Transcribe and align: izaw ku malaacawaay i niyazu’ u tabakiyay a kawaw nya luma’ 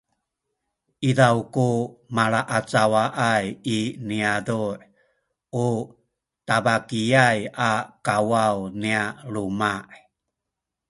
izaw 1.09 1.37
ku 1.53 1.67
malaacawaay 2.15 3.45
i 3.77 3.79
niyazu’ 4.07 4.63
u 5.65 5.67
tabakiyay 6.47 7.39
a 7.69 7.71
kawaw 8.05 8.57
nya 8.83 9.01
luma’ 9.33 9.73